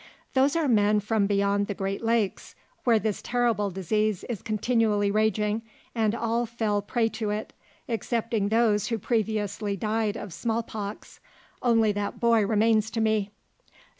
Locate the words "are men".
0.55-0.99